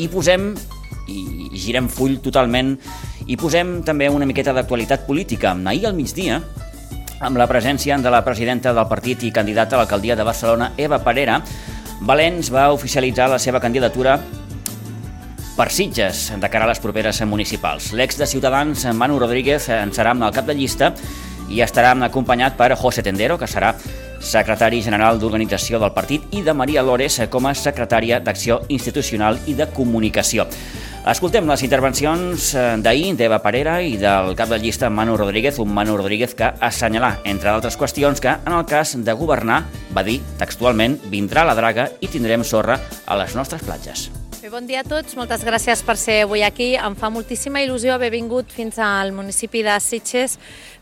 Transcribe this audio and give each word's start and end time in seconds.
i 0.00 0.08
posem 0.08 0.52
i 1.10 1.50
girem 1.58 1.88
full 1.90 2.18
totalment 2.22 2.76
i 3.26 3.36
posem 3.40 3.80
també 3.86 4.08
una 4.08 4.26
miqueta 4.28 4.54
d'actualitat 4.56 5.06
política. 5.06 5.52
Ahir 5.66 5.88
al 5.88 5.96
migdia, 5.98 6.40
amb 7.20 7.36
la 7.36 7.48
presència 7.50 7.98
de 7.98 8.12
la 8.12 8.22
presidenta 8.24 8.72
del 8.72 8.88
partit 8.88 9.24
i 9.26 9.32
candidata 9.34 9.76
a 9.76 9.82
l'alcaldia 9.82 10.16
de 10.16 10.26
Barcelona, 10.26 10.72
Eva 10.76 11.00
Parera, 11.04 11.40
Valens 12.00 12.48
va 12.52 12.70
oficialitzar 12.72 13.28
la 13.28 13.38
seva 13.38 13.60
candidatura 13.60 14.16
per 15.56 15.68
Sitges 15.68 16.30
de 16.40 16.48
cara 16.48 16.64
a 16.64 16.70
les 16.70 16.80
properes 16.80 17.20
municipals. 17.28 17.90
L'ex 17.92 18.16
de 18.16 18.26
Ciutadans, 18.26 18.86
Manu 18.96 19.18
Rodríguez, 19.20 19.68
en 19.68 19.92
serà 19.92 20.14
el 20.16 20.32
cap 20.32 20.46
de 20.48 20.56
llista 20.56 20.94
i 21.50 21.60
estarà 21.60 21.92
acompanyat 22.06 22.56
per 22.56 22.72
José 22.78 23.02
Tendero, 23.02 23.36
que 23.36 23.50
serà 23.50 23.74
secretari 24.20 24.82
general 24.84 25.18
d'Organització 25.18 25.80
del 25.80 25.92
partit, 25.96 26.28
i 26.36 26.44
de 26.46 26.54
Maria 26.54 26.84
Lores 26.86 27.18
com 27.32 27.48
a 27.48 27.54
secretària 27.56 28.20
d'Acció 28.20 28.60
Institucional 28.68 29.40
i 29.48 29.56
de 29.58 29.66
Comunicació. 29.74 30.46
Escoltem 31.08 31.46
les 31.48 31.62
intervencions 31.64 32.50
eh, 32.52 32.64
d'ahir 32.84 33.14
d'Eva 33.16 33.38
Parera 33.40 33.78
i 33.80 33.94
del 33.96 34.34
cap 34.36 34.50
de 34.52 34.58
llista 34.60 34.90
Manu 34.92 35.16
Rodríguez, 35.16 35.58
un 35.58 35.72
Manu 35.72 35.96
Rodríguez 35.96 36.34
que 36.36 36.52
assenyalà, 36.60 37.14
entre 37.24 37.48
d'altres 37.48 37.80
qüestions, 37.80 38.20
que 38.20 38.36
en 38.36 38.52
el 38.52 38.66
cas 38.68 38.92
de 39.00 39.14
governar, 39.16 39.62
va 39.96 40.04
dir 40.04 40.20
textualment, 40.38 40.98
vindrà 41.08 41.46
la 41.48 41.56
draga 41.56 41.88
i 42.04 42.12
tindrem 42.12 42.44
sorra 42.44 42.76
a 43.06 43.16
les 43.16 43.32
nostres 43.34 43.64
platges. 43.64 44.10
Bé, 44.40 44.48
bon 44.52 44.68
dia 44.68 44.84
a 44.84 44.88
tots, 44.88 45.16
moltes 45.16 45.42
gràcies 45.44 45.80
per 45.84 45.96
ser 46.00 46.22
avui 46.26 46.44
aquí. 46.44 46.74
Em 46.76 46.94
fa 46.96 47.08
moltíssima 47.12 47.60
il·lusió 47.64 47.96
haver 47.96 48.12
vingut 48.12 48.52
fins 48.52 48.76
al 48.80 49.12
municipi 49.16 49.64
de 49.64 49.74
Sitges 49.80 50.36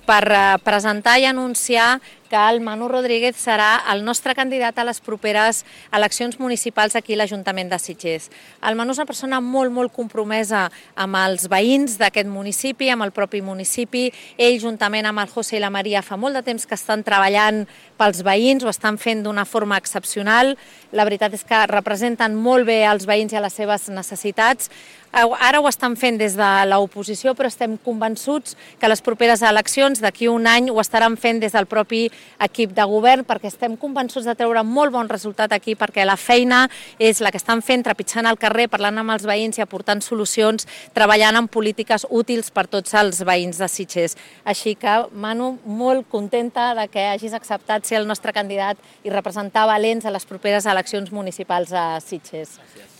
per 0.07 0.25
eh, 0.31 0.43
presentar 0.63 1.17
i 1.23 1.27
anunciar 1.31 2.01
que 2.29 2.37
el 2.37 2.61
Manu 2.61 2.89
Rodríguez 2.89 3.37
serà 3.41 3.83
el 3.93 4.05
nostre 4.05 4.35
candidat 4.37 4.79
a 4.79 4.85
les 4.87 5.01
properes 5.01 5.65
eleccions 5.97 6.39
municipals 6.39 6.95
aquí 6.97 7.17
a 7.17 7.23
l'Ajuntament 7.23 7.73
de 7.73 7.79
Sitges. 7.81 8.29
El 8.63 8.77
Manu 8.77 8.93
és 8.93 9.01
una 9.01 9.09
persona 9.09 9.41
molt, 9.41 9.73
molt 9.73 9.95
compromesa 9.97 10.67
amb 10.95 11.19
els 11.19 11.49
veïns 11.51 11.97
d'aquest 11.99 12.29
municipi, 12.29 12.91
amb 12.93 13.09
el 13.09 13.15
propi 13.17 13.41
municipi. 13.43 14.09
Ell, 14.37 14.61
juntament 14.61 15.09
amb 15.09 15.25
el 15.25 15.33
José 15.33 15.57
i 15.57 15.65
la 15.65 15.73
Maria, 15.73 16.05
fa 16.05 16.21
molt 16.21 16.37
de 16.37 16.45
temps 16.47 16.69
que 16.69 16.77
estan 16.77 17.03
treballant 17.03 17.65
pels 17.99 18.23
veïns, 18.23 18.63
ho 18.63 18.71
estan 18.71 19.01
fent 19.01 19.25
d'una 19.25 19.47
forma 19.49 19.81
excepcional. 19.81 20.55
La 20.93 21.05
veritat 21.09 21.35
és 21.35 21.45
que 21.45 21.67
representen 21.67 22.37
molt 22.37 22.69
bé 22.69 22.85
els 22.87 23.09
veïns 23.09 23.35
i 23.35 23.43
les 23.43 23.59
seves 23.59 23.89
necessitats. 23.91 24.71
Ara 25.13 25.61
ho 25.61 25.69
estan 25.69 25.97
fent 25.97 26.19
des 26.21 26.35
de 26.37 26.49
l'oposició, 26.69 27.33
però 27.35 27.49
estem 27.49 27.79
convençuts 27.81 28.57
que 28.79 28.91
les 28.91 29.01
properes 29.01 29.41
eleccions 29.43 30.03
d'aquí 30.05 30.29
un 30.29 30.47
any 30.47 30.69
ho 30.69 30.81
estaran 30.83 31.17
fent 31.17 31.41
des 31.41 31.57
del 31.57 31.67
propi 31.67 32.11
equip 32.43 32.75
de 32.77 32.85
govern, 32.89 33.25
perquè 33.27 33.51
estem 33.51 33.77
convençuts 33.81 34.27
de 34.29 34.35
treure 34.39 34.63
molt 34.65 34.95
bon 34.95 35.09
resultat 35.11 35.53
aquí, 35.53 35.75
perquè 35.79 36.05
la 36.07 36.17
feina 36.17 36.65
és 36.99 37.23
la 37.25 37.33
que 37.35 37.41
estan 37.41 37.63
fent, 37.63 37.85
trepitjant 37.87 38.27
al 38.27 38.39
carrer, 38.41 38.69
parlant 38.71 38.99
amb 39.03 39.15
els 39.15 39.27
veïns 39.29 39.59
i 39.59 39.65
aportant 39.65 40.03
solucions, 40.05 40.69
treballant 40.95 41.39
en 41.41 41.49
polítiques 41.49 42.07
útils 42.11 42.53
per 42.55 42.67
tots 42.67 42.95
els 42.99 43.23
veïns 43.27 43.59
de 43.63 43.69
Sitges. 43.69 44.19
Així 44.45 44.75
que, 44.79 44.99
Manu, 45.13 45.57
molt 45.65 46.09
contenta 46.11 46.71
de 46.79 46.89
que 46.93 47.09
hagis 47.13 47.35
acceptat 47.37 47.87
ser 47.87 48.03
el 48.03 48.07
nostre 48.09 48.33
candidat 48.33 48.79
i 49.05 49.15
representar 49.15 49.67
Valents 49.69 50.07
a 50.07 50.15
les 50.15 50.29
properes 50.29 50.67
eleccions 50.67 51.13
municipals 51.13 51.73
a 51.73 51.89
Sitges. 52.05 52.59
Gràcies. 52.59 52.98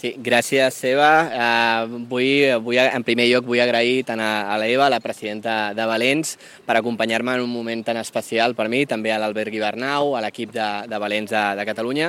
Sí, 0.00 0.14
gràcies, 0.16 0.78
Eva. 0.88 1.08
Uh, 1.28 1.98
vull, 2.08 2.46
vull, 2.64 2.78
en 2.80 3.04
primer 3.04 3.26
lloc 3.28 3.44
vull 3.44 3.60
agrair 3.60 3.98
tant 4.08 4.22
a, 4.24 4.30
a 4.48 4.56
l'Eva, 4.62 4.86
la 4.88 5.00
presidenta 5.04 5.74
de 5.76 5.84
Valents, 5.84 6.38
per 6.64 6.78
acompanyar-me 6.78 7.34
en 7.36 7.44
un 7.44 7.52
moment 7.52 7.82
tan 7.84 8.00
especial 8.00 8.56
per 8.56 8.70
mi, 8.72 8.86
també 8.88 9.12
a 9.12 9.18
l'Albert 9.20 9.52
Guibernau, 9.52 10.14
a 10.16 10.24
l'equip 10.24 10.56
de, 10.56 10.70
de 10.88 11.02
Valents 11.04 11.34
de, 11.36 11.44
de 11.60 11.68
Catalunya, 11.68 12.08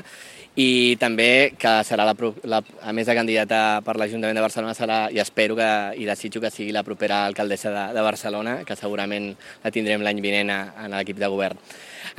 i 0.55 0.95
també 1.03 1.53
que 1.59 1.77
serà 1.87 2.07
la, 2.07 2.15
la, 2.47 2.63
a 2.79 2.95
més 2.95 3.11
de 3.11 3.15
candidata 3.15 3.59
per 3.83 3.97
l'Ajuntament 3.99 4.39
de 4.39 4.47
Barcelona 4.47 4.75
serà, 4.75 5.03
i 5.11 5.19
espero 5.19 5.59
que, 5.59 5.71
i 5.99 6.07
desitjo 6.07 6.39
que 6.39 6.51
sigui 6.51 6.71
la 6.71 6.87
propera 6.87 7.25
alcaldessa 7.27 7.75
de, 7.75 7.85
de 7.95 8.07
Barcelona, 8.07 8.61
que 8.63 8.79
segurament 8.79 9.33
la 9.65 9.71
tindrem 9.75 10.07
l'any 10.07 10.23
vinent 10.23 10.55
a, 10.55 10.61
a 10.79 10.91
l'equip 10.95 11.19
de 11.19 11.31
govern. 11.31 11.59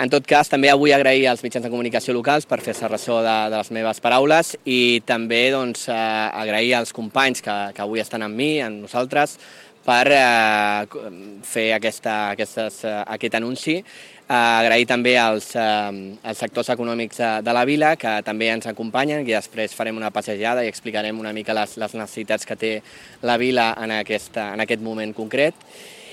En 0.01 0.09
tot 0.09 0.25
cas, 0.27 0.49
també 0.49 0.71
avui 0.73 0.95
agrair 0.95 1.27
als 1.29 1.43
mitjans 1.45 1.67
de 1.67 1.71
comunicació 1.73 2.15
locals 2.17 2.47
per 2.49 2.63
fer-se 2.65 2.89
ressò 2.89 3.21
de, 3.25 3.35
de 3.53 3.59
les 3.59 3.73
meves 3.77 4.01
paraules 4.01 4.55
i 4.65 5.03
també 5.05 5.51
doncs, 5.53 5.89
eh, 5.93 5.99
agrair 6.45 6.79
als 6.79 6.95
companys 6.97 7.45
que, 7.45 7.59
que 7.77 7.85
avui 7.85 8.01
estan 8.01 8.25
amb 8.25 8.39
mi, 8.39 8.55
amb 8.65 8.87
nosaltres, 8.87 9.37
per 9.85 10.07
eh, 10.15 10.87
fer 11.45 11.69
aquesta, 11.77 12.33
aquestes, 12.33 12.83
eh, 12.89 12.97
aquest 13.17 13.37
anunci. 13.37 13.79
Eh, 13.83 14.35
agrair 14.35 14.87
també 14.89 15.17
als, 15.21 15.51
eh, 15.61 16.19
als 16.23 16.41
sectors 16.41 16.71
econòmics 16.73 17.21
de, 17.21 17.31
de 17.45 17.53
la 17.53 17.67
vila 17.69 17.97
que 18.01 18.15
també 18.25 18.49
ens 18.55 18.71
acompanyen 18.71 19.27
i 19.27 19.35
després 19.35 19.75
farem 19.77 19.99
una 19.99 20.13
passejada 20.15 20.65
i 20.65 20.71
explicarem 20.73 21.19
una 21.21 21.35
mica 21.37 21.57
les, 21.59 21.77
les 21.77 21.97
necessitats 21.99 22.49
que 22.49 22.57
té 22.57 22.77
la 23.27 23.37
vila 23.37 23.75
en, 23.83 23.93
aquesta, 23.99 24.53
en 24.55 24.65
aquest 24.65 24.81
moment 24.81 25.13
concret. 25.13 25.59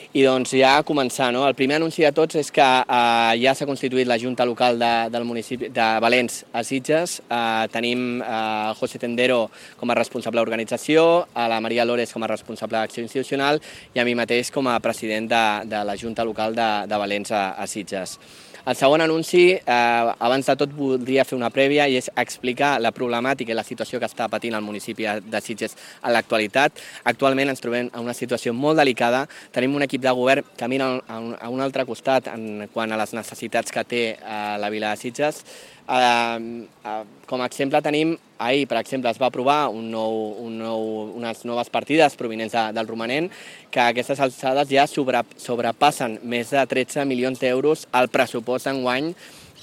I 0.10 0.24
doncs 0.26 0.56
ja 0.58 0.80
començar, 0.82 1.28
no? 1.30 1.44
El 1.46 1.54
primer 1.54 1.76
anunci 1.78 2.02
de 2.02 2.10
tots 2.18 2.40
és 2.40 2.48
que 2.50 2.66
eh, 2.66 3.34
ja 3.44 3.52
s'ha 3.54 3.68
constituït 3.70 4.10
la 4.10 4.18
Junta 4.18 4.48
Local 4.50 4.80
de, 4.82 4.90
del 5.14 5.28
municipi 5.30 5.70
de 5.70 5.86
Valens 6.02 6.40
a 6.50 6.64
Sitges. 6.66 7.20
Eh, 7.30 7.68
tenim 7.70 8.18
eh, 8.18 8.74
José 8.80 8.98
Tendero 8.98 9.44
com 9.78 9.94
a 9.94 10.00
responsable 10.00 10.42
d'organització, 10.42 11.06
a 11.38 11.46
la 11.54 11.62
Maria 11.62 11.86
Lores 11.86 12.10
com 12.10 12.26
a 12.26 12.32
responsable 12.34 12.80
d'acció 12.80 13.06
institucional 13.06 13.62
i 13.94 14.02
a 14.02 14.08
mi 14.08 14.18
mateix 14.18 14.50
com 14.50 14.66
a 14.66 14.80
president 14.82 15.30
de, 15.30 15.46
de 15.70 15.86
la 15.86 15.94
Junta 15.94 16.26
Local 16.26 16.58
de, 16.58 16.70
de 16.90 17.04
Valens 17.06 17.30
a, 17.30 17.52
a 17.54 17.70
Sitges. 17.70 18.18
El 18.66 18.76
segon 18.76 19.02
anunci, 19.02 19.54
eh, 19.54 20.14
abans 20.20 20.46
de 20.46 20.56
tot, 20.60 20.74
voldria 20.76 21.24
fer 21.26 21.38
una 21.38 21.50
prèvia 21.50 21.88
i 21.88 21.96
és 21.98 22.10
explicar 22.20 22.74
la 22.82 22.92
problemàtica 22.92 23.54
i 23.54 23.56
la 23.56 23.64
situació 23.64 24.00
que 24.00 24.10
està 24.10 24.28
patint 24.30 24.56
el 24.56 24.66
municipi 24.66 25.08
de 25.24 25.42
Sitges 25.42 25.76
en 26.04 26.12
l'actualitat. 26.14 26.82
Actualment 27.06 27.50
ens 27.50 27.64
trobem 27.64 27.90
en 27.94 28.04
una 28.04 28.14
situació 28.14 28.54
molt 28.54 28.78
delicada. 28.78 29.26
Tenim 29.52 29.76
un 29.76 29.88
equip 29.88 30.02
de 30.02 30.12
govern 30.12 30.44
que 30.58 30.68
mira 30.68 30.92
a 31.08 31.20
un, 31.20 31.36
a 31.40 31.50
un 31.50 31.62
altre 31.62 31.86
costat 31.86 32.28
en 32.28 32.68
quant 32.74 32.92
a 32.92 33.00
les 33.00 33.14
necessitats 33.14 33.72
que 33.72 33.84
té 33.84 34.04
eh, 34.18 34.56
la 34.60 34.70
vila 34.70 34.92
de 34.92 34.98
Sitges. 34.98 35.44
Eh, 35.90 36.68
eh, 36.86 37.04
com 37.26 37.42
a 37.42 37.48
exemple 37.50 37.80
tenim, 37.82 38.12
ahir 38.38 38.68
per 38.70 38.78
exemple 38.78 39.10
es 39.10 39.18
va 39.18 39.30
aprovar 39.32 39.72
un 39.74 39.88
nou, 39.90 40.20
un 40.46 40.60
nou, 40.62 40.84
unes 41.18 41.42
noves 41.50 41.72
partides 41.74 42.14
provinents 42.20 42.54
de, 42.54 42.64
del 42.78 42.90
romanent 42.90 43.32
que 43.74 43.82
aquestes 43.82 44.22
alçades 44.22 44.70
ja 44.70 44.86
sobre, 44.86 45.24
sobrepassen 45.42 46.20
més 46.22 46.54
de 46.54 46.62
13 46.76 47.08
milions 47.10 47.42
d'euros 47.42 47.88
al 47.90 48.10
pressupost 48.14 48.70
d'enguany 48.70 49.16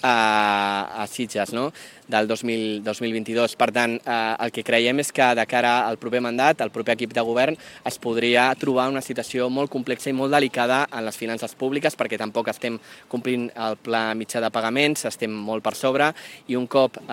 a, 0.07 1.03
a 1.03 1.07
Sitges 1.07 1.53
no? 1.53 1.73
del 2.07 2.29
2000, 2.29 2.85
2022. 2.85 3.57
Per 3.59 3.71
tant, 3.75 3.97
eh, 3.99 4.35
el 4.45 4.53
que 4.55 4.65
creiem 4.67 5.03
és 5.03 5.11
que 5.13 5.27
de 5.35 5.47
cara 5.51 5.75
al 5.89 5.99
proper 5.99 6.23
mandat, 6.23 6.63
al 6.63 6.71
proper 6.71 6.95
equip 6.95 7.15
de 7.17 7.25
govern, 7.27 7.57
es 7.87 7.99
podria 7.99 8.49
trobar 8.59 8.89
una 8.93 9.03
situació 9.03 9.49
molt 9.51 9.73
complexa 9.73 10.11
i 10.11 10.15
molt 10.17 10.35
delicada 10.35 10.85
en 10.93 11.05
les 11.07 11.19
finances 11.19 11.57
públiques 11.59 11.99
perquè 11.99 12.19
tampoc 12.21 12.53
estem 12.53 12.79
complint 13.11 13.49
el 13.51 13.79
pla 13.83 14.05
mitjà 14.15 14.41
de 14.45 14.53
pagaments, 14.55 15.07
estem 15.11 15.33
molt 15.33 15.65
per 15.67 15.75
sobre 15.75 16.13
i 16.47 16.57
un 16.57 16.69
cop 16.71 17.01
eh, 17.03 17.11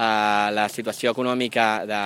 la 0.54 0.68
situació 0.70 1.16
econòmica 1.16 1.68
de, 1.90 2.04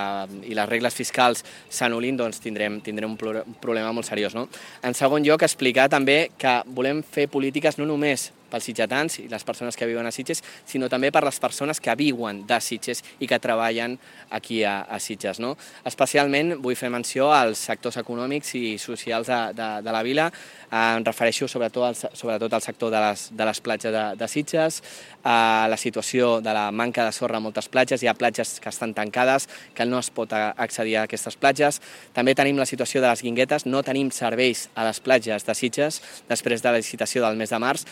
i 0.48 0.56
les 0.56 0.70
regles 0.70 0.96
fiscals 0.96 1.44
s'anulin, 1.70 2.18
doncs 2.18 2.40
tindrem, 2.44 2.80
tindrem 2.86 3.12
un, 3.12 3.20
un 3.44 3.60
problema 3.62 3.92
molt 3.92 4.08
seriós. 4.08 4.36
No? 4.38 4.48
En 4.84 4.96
segon 4.96 5.26
lloc, 5.28 5.44
explicar 5.44 5.90
també 5.92 6.30
que 6.40 6.62
volem 6.72 7.04
fer 7.04 7.28
polítiques 7.32 7.78
no 7.78 7.88
només 7.90 8.32
pels 8.52 8.70
sitgetans 8.70 9.20
i 9.22 9.28
les 9.32 9.44
persones 9.48 9.78
que 9.78 9.88
viuen 9.90 10.08
a 10.08 10.12
Sitges, 10.14 10.44
sinó 10.66 10.90
també 10.90 11.12
per 11.12 11.24
les 11.26 11.40
persones 11.40 11.82
que 11.84 11.96
viuen 12.00 12.44
de 12.48 12.60
Sitges 12.64 13.04
i 13.20 13.28
que 13.30 13.40
treballen 13.40 13.98
aquí 14.30 14.64
a, 14.64 14.82
a 14.84 15.00
Sitges. 15.00 15.42
No? 15.44 15.56
Especialment 15.86 16.56
vull 16.64 16.78
fer 16.80 16.92
menció 16.94 17.32
als 17.34 17.66
sectors 17.70 18.00
econòmics 18.02 18.54
i 18.60 18.78
socials 18.82 19.30
de, 19.32 19.42
de, 19.58 19.70
de 19.86 19.96
la 19.96 20.04
vila, 20.06 20.30
em 20.72 21.06
refereixo 21.06 21.48
sobretot 21.48 21.86
al, 21.88 21.96
sobretot 21.96 22.54
al 22.54 22.64
sector 22.64 22.92
de 22.92 23.02
les, 23.04 23.28
de 23.38 23.48
les 23.48 23.62
platges 23.64 23.94
de, 23.94 24.06
de 24.20 24.28
Sitges, 24.32 24.82
a 25.28 25.68
la 25.70 25.78
situació 25.78 26.40
de 26.42 26.54
la 26.56 26.70
manca 26.72 27.06
de 27.06 27.12
sorra 27.12 27.38
a 27.38 27.44
moltes 27.44 27.68
platges, 27.72 28.04
hi 28.04 28.08
ha 28.08 28.16
platges 28.18 28.58
que 28.64 28.72
estan 28.72 28.94
tancades, 28.96 29.48
que 29.76 29.86
no 29.86 30.00
es 30.00 30.10
pot 30.14 30.32
accedir 30.34 30.98
a 30.98 31.04
aquestes 31.08 31.36
platges. 31.36 31.82
També 32.16 32.36
tenim 32.36 32.60
la 32.60 32.68
situació 32.70 33.02
de 33.04 33.10
les 33.10 33.24
guinguetes, 33.26 33.66
no 33.68 33.84
tenim 33.84 34.12
serveis 34.16 34.68
a 34.76 34.86
les 34.88 35.02
platges 35.04 35.48
de 35.48 35.56
Sitges 35.56 36.00
després 36.30 36.64
de 36.64 36.72
la 36.72 36.82
licitació 36.82 37.26
del 37.26 37.40
mes 37.40 37.52
de 37.52 37.60
març. 37.60 37.84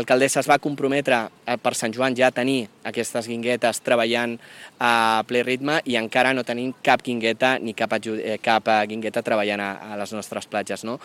L'alcaldessa 0.00 0.40
es 0.40 0.48
va 0.48 0.56
comprometre 0.62 1.22
eh, 1.44 1.58
per 1.60 1.74
Sant 1.76 1.92
Joan 1.92 2.16
ja 2.16 2.30
a 2.30 2.34
tenir 2.34 2.64
aquestes 2.88 3.28
guinguetes 3.28 3.82
treballant 3.84 4.38
a 4.80 5.20
ple 5.28 5.44
ritme 5.44 5.82
i 5.84 6.00
encara 6.00 6.32
no 6.32 6.46
tenim 6.48 6.72
cap 6.82 7.04
guingueta 7.04 7.58
ni 7.60 7.76
cap, 7.76 7.92
eh, 8.00 8.38
cap 8.40 8.72
eh, 8.72 8.80
guingueta 8.88 9.22
treballant 9.22 9.60
a, 9.60 9.74
a 9.92 10.00
les 10.00 10.16
nostres 10.16 10.48
platges. 10.48 10.86
No? 10.88 10.96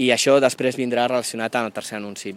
i 0.00 0.10
això 0.12 0.38
després 0.40 0.78
vindrà 0.78 1.06
relacionat 1.08 1.54
amb 1.56 1.70
el 1.70 1.76
tercer 1.76 1.98
anunci. 1.98 2.34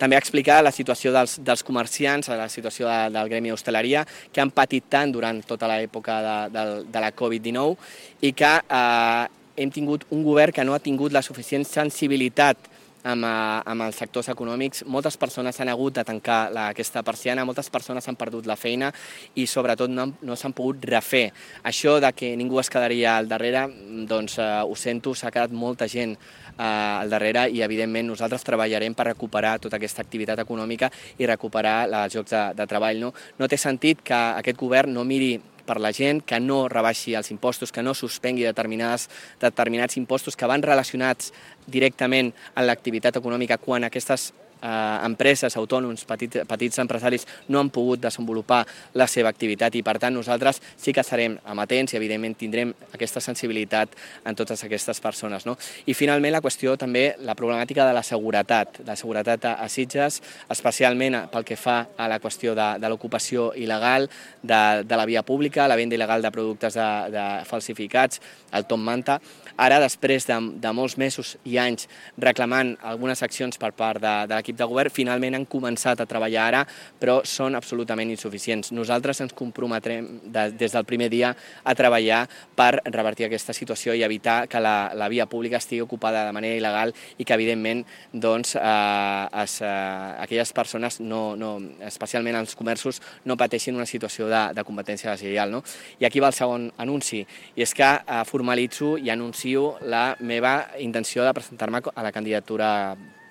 També 0.00 0.16
explicar 0.18 0.58
la 0.64 0.72
situació 0.74 1.12
dels, 1.14 1.36
dels 1.46 1.62
comerciants, 1.64 2.28
la 2.34 2.48
situació 2.50 2.88
de, 2.88 3.10
del 3.14 3.30
gremi 3.30 3.52
d'hostaleria, 3.52 4.04
que 4.32 4.42
han 4.42 4.50
patit 4.50 4.88
tant 4.90 5.12
durant 5.14 5.40
tota 5.46 5.68
l'època 5.70 6.18
de, 6.24 6.38
de, 6.56 6.64
de 6.90 7.04
la 7.04 7.12
Covid-19 7.16 8.26
i 8.26 8.32
que 8.36 8.50
eh, 8.60 9.28
hem 9.62 9.72
tingut 9.74 10.08
un 10.10 10.24
govern 10.26 10.56
que 10.56 10.66
no 10.66 10.74
ha 10.74 10.82
tingut 10.82 11.14
la 11.14 11.22
suficient 11.22 11.64
sensibilitat 11.68 12.69
amb, 13.04 13.24
eh, 13.24 13.62
amb 13.70 13.82
els 13.82 13.96
sectors 13.96 14.28
econòmics. 14.28 14.84
Moltes 14.86 15.16
persones 15.16 15.60
han 15.60 15.68
hagut 15.68 15.94
de 15.94 16.04
tancar 16.04 16.50
la, 16.52 16.68
aquesta 16.68 17.02
persiana, 17.02 17.44
moltes 17.44 17.70
persones 17.70 18.06
han 18.08 18.16
perdut 18.16 18.46
la 18.46 18.56
feina 18.56 18.92
i 19.34 19.46
sobretot 19.46 19.90
no, 19.90 20.10
no 20.22 20.36
s'han 20.36 20.52
pogut 20.52 20.84
refer. 20.84 21.30
Això 21.64 21.98
de 22.00 22.12
que 22.12 22.34
ningú 22.36 22.60
es 22.60 22.70
quedaria 22.70 23.16
al 23.16 23.28
darrere, 23.28 23.66
doncs 24.08 24.38
eh, 24.38 24.50
ho 24.64 24.76
sento, 24.76 25.14
s'ha 25.14 25.30
quedat 25.30 25.52
molta 25.52 25.88
gent 25.88 26.16
eh, 26.16 26.62
al 26.62 27.10
darrere 27.10 27.48
i 27.50 27.62
evidentment 27.62 28.10
nosaltres 28.12 28.44
treballarem 28.44 28.94
per 28.94 29.10
recuperar 29.12 29.58
tota 29.60 29.80
aquesta 29.80 30.02
activitat 30.02 30.44
econòmica 30.44 30.90
i 31.18 31.28
recuperar 31.28 31.88
els 31.88 32.14
jocs 32.14 32.30
de, 32.34 32.44
de 32.56 32.66
treball. 32.66 33.00
No? 33.00 33.14
no 33.38 33.48
té 33.48 33.56
sentit 33.56 34.02
que 34.04 34.16
aquest 34.40 34.58
govern 34.60 34.92
no 34.94 35.04
miri 35.04 35.38
per 35.66 35.78
la 35.80 35.92
gent, 35.96 36.22
que 36.26 36.40
no 36.40 36.66
rebaixi 36.68 37.14
els 37.18 37.30
impostos, 37.30 37.72
que 37.72 37.82
no 37.82 37.94
suspengui 37.94 38.46
determinats, 38.46 39.08
determinats 39.40 39.96
impostos 40.00 40.36
que 40.36 40.48
van 40.50 40.62
relacionats 40.62 41.32
directament 41.66 42.32
amb 42.54 42.66
l'activitat 42.66 43.20
econòmica 43.20 43.60
quan 43.62 43.84
aquestes 43.84 44.30
eh, 44.62 45.06
empreses, 45.06 45.56
autònoms, 45.56 46.04
petits, 46.08 46.44
petits 46.48 46.78
empresaris 46.82 47.26
no 47.48 47.60
han 47.60 47.70
pogut 47.72 48.02
desenvolupar 48.02 48.62
la 48.94 49.06
seva 49.10 49.30
activitat 49.32 49.74
i 49.76 49.82
per 49.86 49.98
tant 50.02 50.14
nosaltres 50.14 50.60
sí 50.76 50.94
que 50.96 51.04
serem 51.06 51.38
amatents 51.52 51.94
i 51.94 52.00
evidentment 52.00 52.36
tindrem 52.38 52.72
aquesta 52.92 53.22
sensibilitat 53.24 53.94
en 54.24 54.36
totes 54.38 54.64
aquestes 54.64 55.00
persones. 55.00 55.46
No? 55.46 55.56
I 55.86 55.94
finalment 55.94 56.34
la 56.34 56.42
qüestió 56.44 56.76
també, 56.80 57.14
la 57.26 57.36
problemàtica 57.38 57.86
de 57.88 57.94
la 57.96 58.04
seguretat, 58.06 58.82
la 58.86 58.96
seguretat 58.96 59.44
a, 59.44 59.54
a 59.64 59.68
Sitges, 59.68 60.20
especialment 60.50 61.18
pel 61.32 61.46
que 61.46 61.58
fa 61.58 61.80
a 61.96 62.08
la 62.10 62.20
qüestió 62.22 62.54
de, 62.58 62.68
de 62.80 62.90
l'ocupació 62.90 63.50
il·legal, 63.58 64.08
de, 64.42 64.60
de 64.84 64.96
la 64.96 65.06
via 65.06 65.22
pública, 65.26 65.68
la 65.68 65.78
venda 65.78 65.96
il·legal 65.96 66.22
de 66.22 66.32
productes 66.34 66.76
de, 66.78 66.88
de 67.14 67.26
falsificats, 67.48 68.20
el 68.52 68.66
Tom 68.66 68.82
Manta. 68.84 69.20
Ara, 69.60 69.80
després 69.82 70.24
de, 70.28 70.36
de 70.62 70.72
molts 70.72 70.96
mesos 71.00 71.34
i 71.44 71.58
anys 71.60 71.86
reclamant 72.20 72.72
algunes 72.92 73.22
accions 73.22 73.60
per 73.60 73.72
part 73.76 74.00
de, 74.00 74.14
de 74.30 74.36
l'equip 74.38 74.49
l'equip 74.50 74.58
de 74.58 74.66
govern 74.66 74.90
finalment 74.90 75.36
han 75.36 75.46
començat 75.46 76.00
a 76.00 76.06
treballar 76.06 76.46
ara, 76.48 76.64
però 76.98 77.22
són 77.24 77.54
absolutament 77.54 78.10
insuficients. 78.10 78.72
Nosaltres 78.72 79.20
ens 79.20 79.34
comprometrem 79.34 80.20
de, 80.24 80.50
des 80.58 80.72
del 80.72 80.84
primer 80.84 81.08
dia 81.10 81.34
a 81.64 81.74
treballar 81.74 82.26
per 82.56 82.82
revertir 82.84 83.26
aquesta 83.26 83.52
situació 83.52 83.94
i 83.94 84.02
evitar 84.02 84.48
que 84.48 84.60
la, 84.60 84.92
la 84.94 85.08
via 85.08 85.26
pública 85.26 85.58
estigui 85.58 85.82
ocupada 85.82 86.24
de 86.26 86.32
manera 86.32 86.58
il·legal 86.58 86.92
i 87.18 87.24
que, 87.24 87.34
evidentment, 87.34 87.84
doncs, 88.12 88.56
eh, 88.56 89.42
es, 89.44 89.60
eh, 89.62 90.24
aquelles 90.24 90.52
persones, 90.52 91.00
no, 91.00 91.36
no, 91.36 91.56
especialment 91.86 92.40
els 92.40 92.56
comerços, 92.56 93.00
no 93.24 93.38
pateixin 93.38 93.76
una 93.76 93.86
situació 93.86 94.28
de, 94.30 94.42
de 94.56 94.66
competència 94.66 95.14
deslleial. 95.14 95.50
No? 95.50 95.62
I 96.00 96.08
aquí 96.08 96.20
va 96.20 96.32
el 96.32 96.36
segon 96.36 96.70
anunci, 96.80 97.22
i 97.54 97.64
és 97.64 97.74
que 97.76 97.86
eh, 97.86 98.22
formalitzo 98.26 98.96
i 98.98 99.10
anuncio 99.12 99.76
la 99.86 100.16
meva 100.20 100.72
intenció 100.80 101.24
de 101.24 101.34
presentar-me 101.36 101.82
a 101.94 102.02
la 102.02 102.12
candidatura 102.12 102.70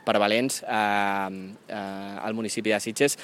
per 0.10 0.18
Valents 0.22 0.64
eh, 0.64 1.30
eh, 1.70 2.26
al 2.26 2.34
municipi 2.34 2.74
de 2.74 2.82
Sitges. 2.82 3.18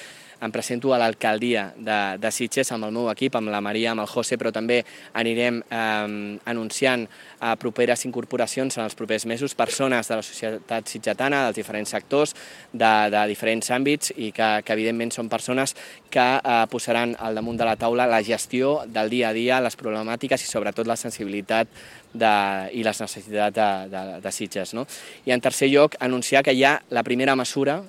Em 0.44 0.52
presento 0.52 0.94
a 0.94 1.00
l'alcaldia 1.00 1.70
de, 1.78 2.00
de 2.20 2.32
Sitges 2.32 2.72
amb 2.76 2.88
el 2.88 2.94
meu 2.96 3.10
equip, 3.12 3.36
amb 3.40 3.52
la 3.54 3.62
Maria, 3.64 3.94
amb 3.94 4.04
el 4.04 4.10
José, 4.12 4.38
però 4.42 4.52
també 4.56 4.82
anirem 5.16 5.62
eh, 5.64 6.40
anunciant 6.52 7.06
eh, 7.08 7.54
properes 7.62 8.06
incorporacions 8.10 8.78
en 8.78 8.84
els 8.86 8.98
propers 9.00 9.26
mesos, 9.26 9.56
persones 9.56 10.12
de 10.12 10.20
la 10.20 10.26
societat 10.26 10.92
sitgetana, 10.92 11.46
dels 11.48 11.60
diferents 11.62 11.96
sectors, 11.96 12.36
de, 12.74 12.94
de 13.14 13.26
diferents 13.32 13.72
àmbits 13.72 14.12
i 14.18 14.32
que, 14.36 14.50
que 14.66 14.76
evidentment 14.76 15.14
són 15.16 15.32
persones 15.32 15.76
que 16.12 16.28
eh, 16.38 16.62
posaran 16.72 17.16
al 17.20 17.40
damunt 17.40 17.60
de 17.60 17.68
la 17.68 17.78
taula 17.80 18.10
la 18.10 18.24
gestió 18.24 18.82
del 18.88 19.10
dia 19.10 19.30
a 19.30 19.36
dia, 19.36 19.62
les 19.64 19.80
problemàtiques 19.80 20.44
i 20.44 20.52
sobretot 20.52 20.88
la 20.88 21.00
sensibilitat 21.00 21.72
de, 22.14 22.36
i 22.74 22.84
les 22.84 23.02
necessitats 23.02 23.56
de, 23.56 23.70
de, 23.92 24.06
de 24.24 24.32
Sitges. 24.32 24.74
No? 24.76 24.86
I 25.26 25.36
en 25.36 25.44
tercer 25.44 25.70
lloc, 25.72 26.00
anunciar 26.00 26.44
que 26.44 26.56
hi 26.56 26.64
ha 26.64 26.80
la 26.90 27.04
primera 27.04 27.36
mesura 27.36 27.82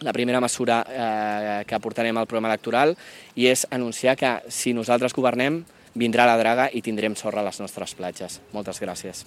la 0.00 0.12
primera 0.12 0.40
mesura 0.40 0.82
eh, 0.88 1.64
que 1.66 1.74
aportarem 1.74 2.16
al 2.18 2.26
programa 2.26 2.50
electoral 2.52 2.96
i 3.34 3.48
és 3.52 3.66
anunciar 3.70 4.16
que 4.18 4.36
si 4.48 4.74
nosaltres 4.74 5.14
governem 5.14 5.62
vindrà 5.94 6.26
la 6.26 6.38
draga 6.40 6.68
i 6.72 6.82
tindrem 6.82 7.14
sorra 7.14 7.42
a 7.42 7.48
les 7.48 7.60
nostres 7.62 7.94
platges. 7.94 8.40
Moltes 8.52 8.82
gràcies. 8.82 9.24